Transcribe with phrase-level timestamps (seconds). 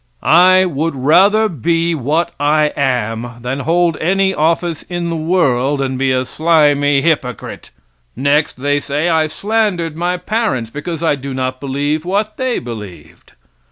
[0.23, 5.95] I would rather be what I am than hold any office in the world and
[5.99, 7.69] be a slimy hypocrite.
[8.15, 13.33] Next they say I slandered my parents because I do not believe what they believed.